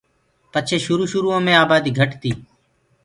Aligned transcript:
پڇي 0.51 0.77
شروُ 0.85 1.03
شروٚئو 1.11 1.37
مي 1.45 1.53
آباديٚ 1.63 1.95
گھٽ 1.99 2.11
تيٚ۔ 2.21 2.39